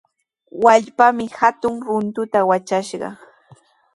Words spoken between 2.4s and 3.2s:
watrashqa.